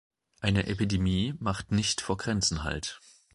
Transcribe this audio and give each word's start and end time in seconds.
Eine 0.39 0.65
Epidemie 0.65 1.35
macht 1.37 1.71
nicht 1.71 2.01
vor 2.01 2.17
Grenzen 2.17 2.63
halt. 2.63 2.99